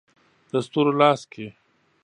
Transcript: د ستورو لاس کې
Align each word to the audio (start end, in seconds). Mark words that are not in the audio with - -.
د 0.51 0.53
ستورو 0.65 0.91
لاس 1.01 1.21
کې 1.31 1.47